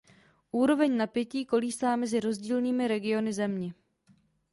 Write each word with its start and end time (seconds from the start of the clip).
Úroveň 0.51 0.97
napětí 0.97 1.45
kolísá 1.45 1.95
mezi 1.95 2.19
rozdílnými 2.19 2.87
regiony 2.87 3.33
země. 3.33 3.73